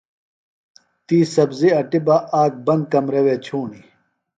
تی 1.05 1.17
سبزیۡ 1.33 1.75
اٹیۡ 1.79 2.03
بہ 2.05 2.15
آک 2.41 2.53
بند 2.65 2.83
کمرہ 2.91 3.21
وے 3.25 3.35
چُھوݨیۡ۔ 3.45 3.85